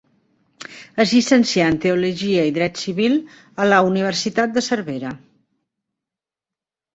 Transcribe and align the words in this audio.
Es 1.03 1.11
llicencià 1.17 1.67
en 1.73 1.77
teologia 1.83 2.45
i 2.51 2.53
dret 2.55 2.81
civil 2.85 3.19
a 3.67 3.69
la 3.69 3.83
Universitat 3.91 4.57
de 4.57 4.65
Cervera. 4.71 5.13